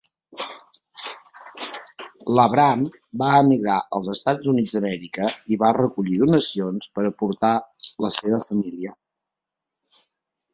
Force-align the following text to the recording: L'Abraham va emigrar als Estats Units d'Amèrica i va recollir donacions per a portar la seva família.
L'Abraham 2.39 2.85
va 3.23 3.27
emigrar 3.41 3.75
als 3.97 4.09
Estats 4.13 4.49
Units 4.53 4.73
d'Amèrica 4.79 5.29
i 5.57 5.59
va 5.65 5.71
recollir 5.79 6.17
donacions 6.23 6.89
per 6.97 7.05
a 7.11 7.13
portar 7.21 7.53
la 8.07 8.11
seva 8.23 8.41
família. 8.49 8.97